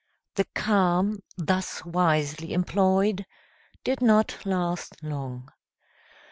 The 0.33 0.45
calm, 0.55 1.19
thus 1.37 1.85
wisely 1.85 2.53
employed, 2.55 3.23
did 3.83 4.01
not 4.01 4.43
last 4.47 5.03
long. 5.03 5.51